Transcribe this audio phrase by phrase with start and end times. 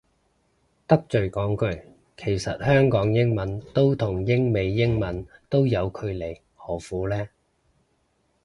[0.87, 7.27] 得罪講句，其實香港英文都同英美英文都有距離何苦呢